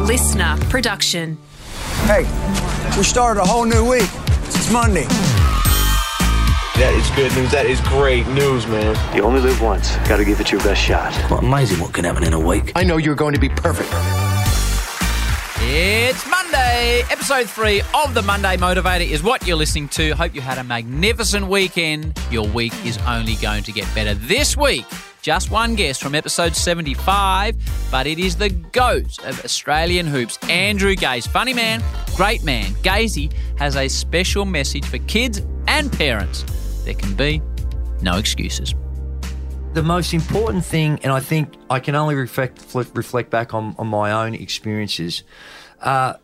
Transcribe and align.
A 0.00 0.02
LiSTNR 0.02 0.58
production. 0.70 1.36
Hey, 2.06 2.22
we 2.96 3.04
started 3.04 3.42
a 3.42 3.44
whole 3.44 3.66
new 3.66 3.86
week. 3.86 4.08
It's 4.46 4.72
Monday. 4.72 5.04
That 6.80 6.94
is 6.96 7.10
good 7.10 7.30
news. 7.38 7.50
That 7.50 7.66
is 7.66 7.82
great 7.82 8.26
news, 8.28 8.66
man. 8.66 8.96
You 9.14 9.24
only 9.24 9.42
live 9.42 9.60
once. 9.60 9.94
Got 10.08 10.16
to 10.16 10.24
give 10.24 10.40
it 10.40 10.50
your 10.50 10.62
best 10.62 10.80
shot. 10.80 11.12
Well, 11.30 11.40
amazing 11.40 11.80
what 11.80 11.92
can 11.92 12.06
happen 12.06 12.24
in 12.24 12.32
a 12.32 12.40
week. 12.40 12.72
I 12.74 12.82
know 12.82 12.96
you're 12.96 13.14
going 13.14 13.34
to 13.34 13.40
be 13.40 13.50
perfect. 13.50 13.90
It's 15.60 16.26
Monday. 16.26 17.02
Episode 17.10 17.50
three 17.50 17.82
of 18.02 18.14
the 18.14 18.22
Monday 18.22 18.56
Motivator 18.56 19.06
is 19.06 19.22
what 19.22 19.46
you're 19.46 19.58
listening 19.58 19.88
to. 19.90 20.12
Hope 20.12 20.34
you 20.34 20.40
had 20.40 20.56
a 20.56 20.64
magnificent 20.64 21.46
weekend. 21.46 22.18
Your 22.30 22.48
week 22.48 22.72
is 22.86 22.96
only 23.06 23.34
going 23.34 23.64
to 23.64 23.72
get 23.72 23.86
better 23.94 24.14
this 24.14 24.56
week. 24.56 24.86
Just 25.22 25.50
one 25.50 25.74
guest 25.74 26.02
from 26.02 26.14
episode 26.14 26.56
75, 26.56 27.54
but 27.90 28.06
it 28.06 28.18
is 28.18 28.36
the 28.36 28.48
GOAT 28.48 29.22
of 29.26 29.44
Australian 29.44 30.06
hoops, 30.06 30.38
Andrew 30.48 30.94
Gaze. 30.94 31.26
Funny 31.26 31.52
man, 31.52 31.82
great 32.16 32.42
man. 32.42 32.72
Gazy 32.82 33.30
has 33.58 33.76
a 33.76 33.86
special 33.88 34.46
message 34.46 34.86
for 34.86 34.96
kids 34.98 35.42
and 35.68 35.92
parents. 35.92 36.44
There 36.84 36.94
can 36.94 37.14
be 37.14 37.42
no 38.00 38.16
excuses. 38.16 38.74
the 39.74 39.82
most 39.82 40.14
important 40.14 40.64
thing, 40.64 40.98
and 41.02 41.12
I 41.12 41.20
think 41.20 41.54
I 41.68 41.80
can 41.80 41.94
only 41.94 42.14
reflect 42.14 42.74
reflect 42.74 43.30
back 43.30 43.52
on, 43.52 43.74
on 43.78 43.88
my 43.88 44.10
own 44.10 44.34
experiences. 44.34 45.22
Uh, 45.80 46.14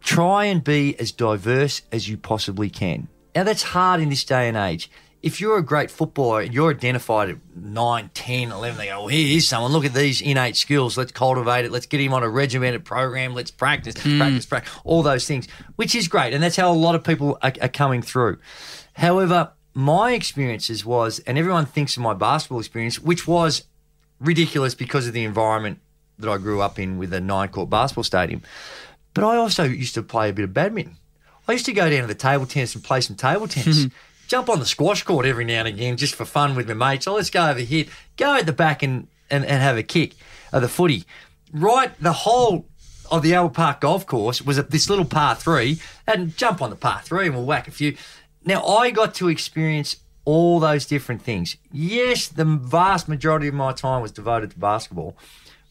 try 0.00 0.44
and 0.44 0.62
be 0.62 0.98
as 1.00 1.10
diverse 1.12 1.82
as 1.92 2.08
you 2.08 2.16
possibly 2.16 2.70
can. 2.70 3.08
Now 3.34 3.42
that's 3.42 3.62
hard 3.64 4.00
in 4.00 4.10
this 4.10 4.24
day 4.24 4.48
and 4.48 4.56
age. 4.56 4.90
If 5.24 5.40
you're 5.40 5.56
a 5.56 5.62
great 5.62 5.90
footballer 5.90 6.42
and 6.42 6.52
you're 6.52 6.70
identified 6.70 7.30
at 7.30 7.36
9, 7.56 8.10
10, 8.12 8.52
11, 8.52 8.76
they 8.76 8.88
go, 8.88 9.00
well, 9.00 9.08
here's 9.08 9.48
someone, 9.48 9.72
look 9.72 9.86
at 9.86 9.94
these 9.94 10.20
innate 10.20 10.54
skills, 10.54 10.98
let's 10.98 11.12
cultivate 11.12 11.64
it, 11.64 11.72
let's 11.72 11.86
get 11.86 11.98
him 11.98 12.12
on 12.12 12.22
a 12.22 12.28
regimented 12.28 12.84
program, 12.84 13.32
let's 13.32 13.50
practice, 13.50 13.94
hmm. 14.02 14.18
practice, 14.18 14.44
practice, 14.44 14.72
all 14.84 15.02
those 15.02 15.26
things, 15.26 15.48
which 15.76 15.94
is 15.94 16.08
great. 16.08 16.34
And 16.34 16.42
that's 16.42 16.56
how 16.56 16.70
a 16.70 16.74
lot 16.74 16.94
of 16.94 17.02
people 17.02 17.38
are, 17.40 17.54
are 17.62 17.68
coming 17.68 18.02
through. 18.02 18.38
However, 18.92 19.52
my 19.72 20.12
experiences 20.12 20.84
was, 20.84 21.20
and 21.20 21.38
everyone 21.38 21.64
thinks 21.64 21.96
of 21.96 22.02
my 22.02 22.12
basketball 22.12 22.58
experience, 22.58 23.00
which 23.00 23.26
was 23.26 23.64
ridiculous 24.20 24.74
because 24.74 25.06
of 25.06 25.14
the 25.14 25.24
environment 25.24 25.80
that 26.18 26.30
I 26.30 26.36
grew 26.36 26.60
up 26.60 26.78
in 26.78 26.98
with 26.98 27.14
a 27.14 27.20
nine 27.20 27.48
court 27.48 27.70
basketball 27.70 28.04
stadium. 28.04 28.42
But 29.14 29.24
I 29.24 29.36
also 29.36 29.64
used 29.64 29.94
to 29.94 30.02
play 30.02 30.28
a 30.28 30.32
bit 30.34 30.44
of 30.44 30.52
badminton. 30.52 30.98
I 31.48 31.52
used 31.52 31.66
to 31.66 31.72
go 31.72 31.88
down 31.88 32.02
to 32.02 32.06
the 32.06 32.14
table 32.14 32.46
tennis 32.46 32.74
and 32.74 32.84
play 32.84 33.00
some 33.00 33.16
table 33.16 33.48
tennis. 33.48 33.86
Jump 34.28 34.48
on 34.48 34.58
the 34.58 34.66
squash 34.66 35.02
court 35.02 35.26
every 35.26 35.44
now 35.44 35.60
and 35.60 35.68
again 35.68 35.96
just 35.96 36.14
for 36.14 36.24
fun 36.24 36.54
with 36.54 36.68
my 36.68 36.74
mates. 36.74 37.06
Oh, 37.06 37.14
let's 37.14 37.30
go 37.30 37.48
over 37.48 37.60
here. 37.60 37.86
Go 38.16 38.34
at 38.34 38.46
the 38.46 38.52
back 38.52 38.82
and, 38.82 39.08
and, 39.30 39.44
and 39.44 39.62
have 39.62 39.76
a 39.76 39.82
kick 39.82 40.14
of 40.52 40.62
the 40.62 40.68
footy. 40.68 41.04
Right, 41.52 41.92
the 42.00 42.12
whole 42.12 42.66
of 43.10 43.22
the 43.22 43.34
Albert 43.34 43.54
Park 43.54 43.80
golf 43.80 44.06
course 44.06 44.42
was 44.42 44.58
at 44.58 44.70
this 44.70 44.88
little 44.88 45.04
par 45.04 45.34
three, 45.34 45.78
and 46.06 46.36
jump 46.36 46.62
on 46.62 46.70
the 46.70 46.76
par 46.76 47.00
three 47.04 47.26
and 47.26 47.34
we'll 47.34 47.44
whack 47.44 47.68
a 47.68 47.70
few. 47.70 47.96
Now, 48.44 48.64
I 48.64 48.90
got 48.90 49.14
to 49.16 49.28
experience 49.28 49.96
all 50.24 50.58
those 50.58 50.86
different 50.86 51.22
things. 51.22 51.56
Yes, 51.70 52.28
the 52.28 52.44
vast 52.44 53.08
majority 53.08 53.48
of 53.48 53.54
my 53.54 53.72
time 53.72 54.02
was 54.02 54.10
devoted 54.10 54.50
to 54.52 54.58
basketball, 54.58 55.16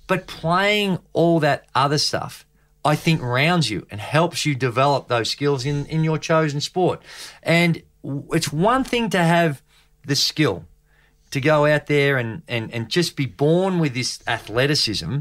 but 0.07 0.27
playing 0.27 0.99
all 1.11 1.39
that 1.39 1.65
other 1.73 1.97
stuff, 1.97 2.45
I 2.85 2.95
think 2.95 3.21
rounds 3.21 3.69
you 3.69 3.87
and 3.89 3.99
helps 3.99 4.45
you 4.45 4.55
develop 4.55 5.07
those 5.07 5.29
skills 5.29 5.65
in, 5.65 5.85
in 5.87 6.03
your 6.03 6.17
chosen 6.17 6.61
sport. 6.61 7.01
And 7.41 7.81
it's 8.03 8.51
one 8.51 8.83
thing 8.83 9.09
to 9.11 9.19
have 9.19 9.61
the 10.05 10.15
skill 10.15 10.65
to 11.31 11.41
go 11.41 11.65
out 11.65 11.87
there 11.87 12.17
and, 12.17 12.43
and, 12.47 12.71
and 12.71 12.89
just 12.89 13.15
be 13.15 13.25
born 13.25 13.79
with 13.79 13.93
this 13.93 14.19
athleticism, 14.27 15.19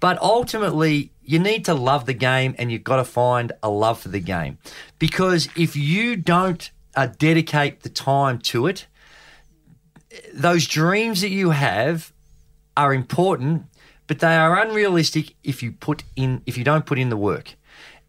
but 0.00 0.20
ultimately 0.22 1.12
you 1.22 1.38
need 1.38 1.64
to 1.66 1.74
love 1.74 2.06
the 2.06 2.14
game 2.14 2.54
and 2.58 2.72
you've 2.72 2.84
got 2.84 2.96
to 2.96 3.04
find 3.04 3.52
a 3.62 3.68
love 3.68 4.00
for 4.00 4.08
the 4.08 4.20
game. 4.20 4.58
Because 4.98 5.48
if 5.56 5.76
you 5.76 6.16
don't 6.16 6.70
uh, 6.96 7.08
dedicate 7.18 7.82
the 7.82 7.88
time 7.88 8.38
to 8.38 8.66
it, 8.66 8.86
those 10.32 10.66
dreams 10.66 11.20
that 11.20 11.30
you 11.30 11.50
have 11.50 12.12
are 12.76 12.94
important, 12.94 13.64
but 14.06 14.18
they 14.18 14.34
are 14.34 14.58
unrealistic 14.58 15.34
if 15.44 15.62
you 15.62 15.72
put 15.72 16.02
in 16.16 16.42
if 16.46 16.56
you 16.58 16.64
don't 16.64 16.86
put 16.86 16.98
in 16.98 17.08
the 17.08 17.16
work. 17.16 17.54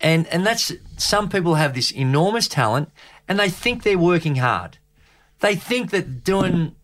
And 0.01 0.28
and 0.28 0.45
that's 0.45 0.72
some 0.97 1.30
people 1.30 1.56
have 1.56 1.74
this 1.74 1.91
enormous 1.91 2.47
talent 2.47 2.90
and 3.28 3.39
they 3.39 3.50
think 3.50 3.84
they're 3.84 3.97
working 3.97 4.35
hard. 4.35 4.78
They 5.39 5.56
think 5.56 5.91
that 5.91 6.23
doing 6.23 6.75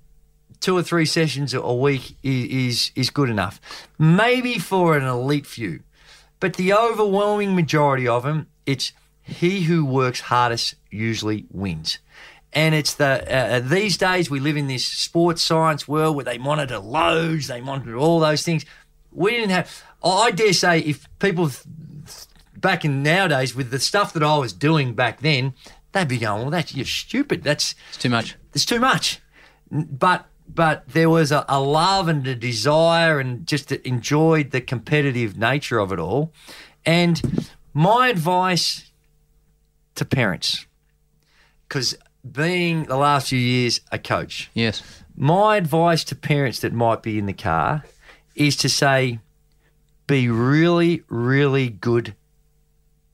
two 0.59 0.77
or 0.77 0.83
three 0.83 1.05
sessions 1.05 1.53
a 1.53 1.73
week 1.73 2.15
is 2.23 2.45
is, 2.45 2.91
is 2.95 3.09
good 3.09 3.29
enough. 3.29 3.59
Maybe 3.97 4.59
for 4.59 4.97
an 4.97 5.05
elite 5.05 5.45
few. 5.45 5.81
But 6.39 6.55
the 6.55 6.73
overwhelming 6.73 7.55
majority 7.55 8.07
of 8.07 8.23
them, 8.23 8.47
it's 8.65 8.93
he 9.21 9.63
who 9.63 9.85
works 9.85 10.21
hardest 10.21 10.75
usually 10.89 11.45
wins. 11.51 11.99
And 12.51 12.73
it's 12.73 12.95
the 12.95 13.23
uh, 13.31 13.59
these 13.59 13.97
days 13.97 14.29
we 14.29 14.39
live 14.39 14.57
in 14.57 14.67
this 14.67 14.85
sports 14.85 15.43
science 15.43 15.87
world 15.87 16.15
where 16.15 16.25
they 16.25 16.37
monitor 16.37 16.79
loads, 16.79 17.47
they 17.47 17.61
monitor 17.61 17.95
all 17.95 18.19
those 18.19 18.43
things. 18.43 18.65
We 19.11 19.31
didn't 19.31 19.51
have. 19.51 19.83
I 20.03 20.31
dare 20.31 20.53
say, 20.53 20.79
if 20.79 21.07
people 21.19 21.51
back 22.55 22.83
in 22.85 23.03
nowadays 23.03 23.55
with 23.55 23.69
the 23.69 23.79
stuff 23.79 24.13
that 24.13 24.23
I 24.23 24.37
was 24.37 24.53
doing 24.53 24.93
back 24.93 25.21
then, 25.21 25.53
they'd 25.91 26.07
be 26.07 26.17
going, 26.17 26.41
"Well, 26.41 26.51
that's 26.51 26.73
you're 26.75 26.85
stupid. 26.85 27.43
That's 27.43 27.75
It's 27.89 27.97
too 27.97 28.09
much. 28.09 28.35
it's 28.53 28.65
too 28.65 28.79
much." 28.79 29.19
But 29.71 30.25
but 30.47 30.87
there 30.89 31.09
was 31.09 31.31
a, 31.31 31.45
a 31.47 31.59
love 31.61 32.07
and 32.07 32.25
a 32.27 32.35
desire, 32.35 33.19
and 33.19 33.45
just 33.45 33.71
enjoyed 33.71 34.51
the 34.51 34.61
competitive 34.61 35.37
nature 35.37 35.77
of 35.79 35.91
it 35.91 35.99
all. 35.99 36.33
And 36.85 37.49
my 37.73 38.07
advice 38.07 38.91
to 39.95 40.05
parents, 40.05 40.65
because 41.67 41.95
being 42.29 42.85
the 42.85 42.97
last 42.97 43.29
few 43.29 43.39
years 43.39 43.81
a 43.91 43.99
coach, 43.99 44.49
Yes. 44.53 44.81
my 45.15 45.57
advice 45.57 46.03
to 46.05 46.15
parents 46.15 46.59
that 46.61 46.73
might 46.73 47.03
be 47.03 47.19
in 47.19 47.25
the 47.27 47.33
car 47.33 47.83
is 48.35 48.55
to 48.57 48.69
say, 48.69 49.19
be 50.07 50.29
really, 50.29 51.03
really 51.09 51.69
good 51.69 52.15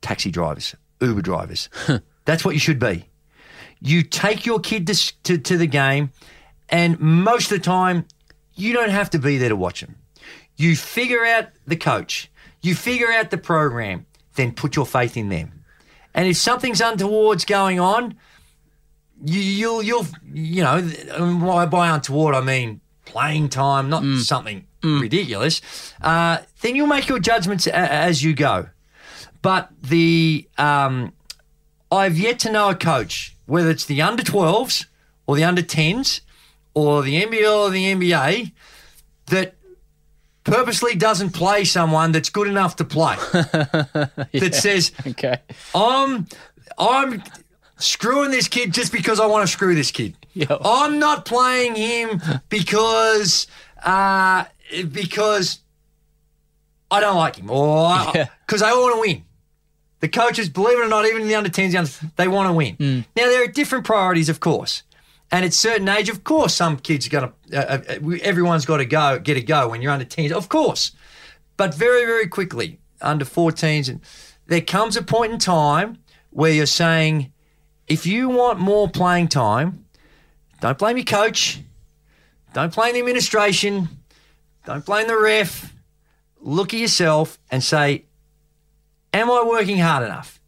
taxi 0.01 0.31
drivers, 0.31 0.75
Uber 1.01 1.21
drivers. 1.21 1.67
That's 2.25 2.43
what 2.43 2.53
you 2.53 2.59
should 2.59 2.79
be. 2.79 3.09
You 3.81 4.03
take 4.03 4.45
your 4.45 4.59
kid 4.59 4.87
to, 4.87 5.13
to, 5.23 5.37
to 5.37 5.57
the 5.57 5.67
game, 5.67 6.11
and 6.69 6.99
most 6.99 7.51
of 7.51 7.57
the 7.57 7.63
time, 7.63 8.05
you 8.55 8.73
don't 8.73 8.89
have 8.89 9.09
to 9.11 9.19
be 9.19 9.37
there 9.37 9.49
to 9.49 9.55
watch 9.55 9.81
them. 9.81 9.95
You 10.55 10.75
figure 10.75 11.25
out 11.25 11.49
the 11.67 11.75
coach, 11.75 12.31
you 12.61 12.73
figure 12.75 13.11
out 13.11 13.29
the 13.29 13.37
program, 13.37 14.05
then 14.35 14.53
put 14.53 14.75
your 14.75 14.85
faith 14.85 15.17
in 15.17 15.29
them. 15.29 15.63
And 16.13 16.27
if 16.27 16.37
something's 16.37 16.81
untoward's 16.81 17.45
going 17.45 17.79
on, 17.79 18.15
you, 19.23 19.39
you'll 19.39 19.83
you'll 19.83 20.07
you 20.33 20.63
know 20.63 20.77
and 21.13 21.41
by, 21.41 21.65
by 21.65 21.89
untoward 21.89 22.35
I 22.35 22.41
mean 22.41 22.81
playing 23.05 23.49
time, 23.49 23.89
not 23.89 24.03
something 24.19 24.65
ridiculous. 24.83 25.61
Uh, 26.01 26.39
then 26.61 26.75
you'll 26.75 26.87
make 26.87 27.07
your 27.07 27.19
judgments 27.19 27.67
a, 27.67 27.75
as 27.75 28.23
you 28.23 28.33
go. 28.33 28.67
But 29.41 29.69
the 29.81 30.47
um, 30.57 31.13
I've 31.91 32.17
yet 32.17 32.39
to 32.39 32.51
know 32.51 32.69
a 32.69 32.75
coach 32.75 33.35
whether 33.45 33.69
it's 33.69 33.85
the 33.85 34.01
under 34.01 34.23
12s 34.23 34.85
or 35.27 35.35
the 35.35 35.43
under 35.43 35.61
10s 35.61 36.21
or 36.73 37.01
the 37.03 37.23
NBL 37.23 37.67
or 37.67 37.69
the 37.69 37.93
NBA 37.93 38.51
that 39.27 39.53
purposely 40.43 40.95
doesn't 40.95 41.29
play 41.31 41.63
someone 41.63 42.11
that's 42.11 42.29
good 42.29 42.47
enough 42.47 42.75
to 42.77 42.85
play. 42.85 43.15
That 43.33 44.51
says 44.53 44.91
Okay. 45.07 45.37
I'm 45.73 46.27
I'm 46.77 47.23
screwing 47.77 48.31
this 48.31 48.47
kid 48.47 48.73
just 48.73 48.91
because 48.91 49.19
I 49.19 49.25
want 49.27 49.45
to 49.47 49.51
screw 49.51 49.75
this 49.75 49.91
kid. 49.91 50.15
Yeah. 50.33 50.57
I'm 50.63 50.99
not 50.99 51.25
playing 51.25 51.75
him 51.75 52.21
because 52.49 53.47
uh, 53.83 54.45
because 54.91 55.59
I 56.91 56.99
don't 56.99 57.15
like 57.17 57.37
him 57.37 57.49
or 57.49 57.89
Yeah. 58.15 58.27
because 58.45 58.61
I 58.61 58.71
want 58.73 58.95
to 58.95 59.01
win. 59.01 59.23
The 60.01 60.09
coaches, 60.09 60.49
believe 60.49 60.77
it 60.77 60.83
or 60.83 60.87
not, 60.89 61.05
even 61.05 61.21
in 61.23 61.27
the 61.27 61.35
under 61.35 61.49
10s, 61.49 62.15
they 62.15 62.27
want 62.27 62.47
to 62.49 62.53
win. 62.53 62.75
Now 63.15 63.25
there 63.27 63.43
are 63.43 63.47
different 63.47 63.85
priorities, 63.85 64.29
of 64.29 64.39
course. 64.39 64.83
And 65.31 65.43
at 65.43 65.53
certain 65.53 65.89
age, 65.89 66.09
of 66.09 66.23
course, 66.23 66.53
some 66.53 66.77
kids 66.77 67.07
are 67.07 67.09
going 67.09 67.31
to. 67.49 67.57
Uh, 67.57 67.77
uh, 67.89 68.17
everyone's 68.21 68.65
got 68.65 68.77
to 68.77 68.85
go, 68.85 69.17
get 69.19 69.37
a 69.37 69.41
go 69.41 69.69
when 69.69 69.81
you're 69.81 69.91
under 69.91 70.05
10s, 70.05 70.31
of 70.31 70.49
course. 70.49 70.91
But 71.57 71.73
very, 71.73 72.05
very 72.05 72.27
quickly, 72.27 72.79
under 73.01 73.25
14s, 73.25 73.89
and 73.89 74.01
there 74.47 74.61
comes 74.61 74.95
a 74.95 75.01
point 75.01 75.33
in 75.33 75.39
time 75.39 75.97
where 76.29 76.51
you're 76.51 76.65
saying, 76.65 77.31
if 77.87 78.05
you 78.05 78.29
want 78.29 78.59
more 78.59 78.89
playing 78.89 79.29
time, 79.29 79.85
don't 80.61 80.77
blame 80.77 80.97
your 80.97 81.05
coach, 81.05 81.61
don't 82.53 82.73
blame 82.73 82.93
the 82.93 82.99
administration, 82.99 83.89
don't 84.65 84.85
blame 84.85 85.07
the 85.07 85.17
ref. 85.17 85.73
Look 86.39 86.73
at 86.73 86.79
yourself 86.79 87.39
and 87.49 87.63
say, 87.63 88.05
am 89.19 89.29
I 89.29 89.43
working 89.43 89.79
hard 89.79 90.03
enough? 90.05 90.39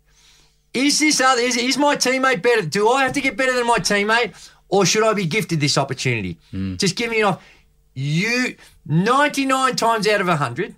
Is 0.73 0.99
this 0.99 1.19
other? 1.21 1.41
Is, 1.41 1.57
is 1.57 1.77
my 1.77 1.95
teammate 1.95 2.41
better? 2.41 2.61
Do 2.61 2.89
I 2.89 3.03
have 3.03 3.13
to 3.13 3.21
get 3.21 3.35
better 3.37 3.53
than 3.53 3.65
my 3.65 3.79
teammate, 3.79 4.33
or 4.69 4.85
should 4.85 5.03
I 5.03 5.13
be 5.13 5.25
gifted 5.25 5.59
this 5.59 5.77
opportunity? 5.77 6.37
Just 6.77 6.95
give 6.95 7.09
me 7.09 7.19
an 7.21 7.25
off. 7.25 7.43
You 7.93 8.55
ninety 8.85 9.45
nine 9.45 9.75
times 9.75 10.07
out 10.07 10.21
of 10.21 10.27
hundred, 10.27 10.75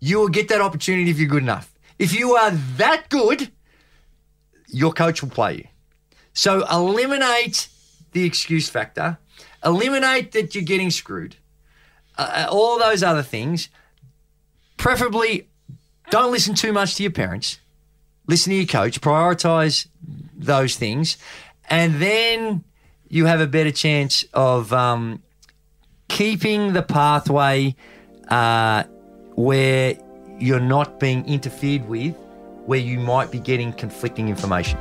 You 0.00 0.18
will 0.18 0.28
get 0.28 0.48
that 0.48 0.60
opportunity 0.60 1.10
if 1.10 1.18
you're 1.18 1.28
good 1.28 1.42
enough. 1.42 1.72
If 1.98 2.14
you 2.14 2.34
are 2.34 2.50
that 2.50 3.08
good, 3.08 3.50
your 4.68 4.92
coach 4.92 5.22
will 5.22 5.30
play 5.30 5.54
you. 5.56 5.64
So 6.34 6.66
eliminate 6.70 7.68
the 8.12 8.24
excuse 8.24 8.68
factor, 8.68 9.18
eliminate 9.64 10.32
that 10.32 10.54
you're 10.54 10.64
getting 10.64 10.90
screwed, 10.90 11.36
uh, 12.18 12.46
all 12.50 12.78
those 12.78 13.02
other 13.02 13.22
things. 13.22 13.70
Preferably, 14.76 15.48
don't 16.10 16.32
listen 16.32 16.54
too 16.54 16.72
much 16.72 16.94
to 16.96 17.02
your 17.02 17.12
parents. 17.12 17.58
Listen 18.26 18.50
to 18.50 18.56
your 18.56 18.66
coach. 18.66 19.00
Prioritize 19.00 19.86
those 20.36 20.76
things, 20.76 21.16
and 21.70 22.00
then 22.00 22.64
you 23.08 23.26
have 23.26 23.40
a 23.40 23.46
better 23.46 23.70
chance 23.70 24.24
of 24.34 24.72
um, 24.72 25.22
keeping 26.08 26.72
the 26.72 26.82
pathway 26.82 27.74
uh, 28.28 28.82
where 29.34 29.96
you're 30.38 30.60
not 30.60 30.98
being 30.98 31.26
interfered 31.26 31.88
with, 31.88 32.14
where 32.66 32.78
you 32.78 32.98
might 32.98 33.30
be 33.30 33.38
getting 33.38 33.72
conflicting 33.72 34.28
information. 34.28 34.78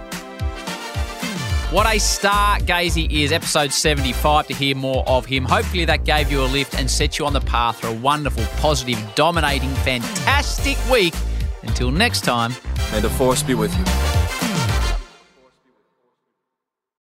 What 1.75 1.93
a 1.93 1.99
star 1.99 2.59
Gazy 2.59 3.11
is, 3.11 3.33
episode 3.33 3.73
75, 3.73 4.47
to 4.47 4.53
hear 4.53 4.77
more 4.77 5.03
of 5.07 5.25
him. 5.25 5.43
Hopefully, 5.43 5.83
that 5.83 6.05
gave 6.05 6.31
you 6.31 6.41
a 6.41 6.47
lift 6.47 6.73
and 6.73 6.89
set 6.89 7.19
you 7.19 7.25
on 7.25 7.33
the 7.33 7.41
path 7.41 7.81
for 7.81 7.87
a 7.87 7.93
wonderful, 7.93 8.45
positive, 8.61 8.97
dominating, 9.15 9.73
fantastic 9.83 10.77
week. 10.89 11.13
Until 11.63 11.91
next 11.91 12.21
time, 12.21 12.53
May 12.93 13.01
the 13.01 13.09
force 13.09 13.43
be 13.43 13.55
with 13.55 13.77
you. 13.77 14.04